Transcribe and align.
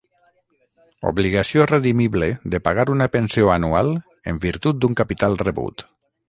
Obligació 1.09 1.67
redimible 1.71 2.29
de 2.55 2.61
pagar 2.69 2.87
una 2.95 3.09
pensió 3.17 3.53
anual 3.57 3.93
en 4.33 4.41
virtut 4.47 4.81
d'un 4.81 4.99
capital 5.05 5.39
rebut. 5.45 5.87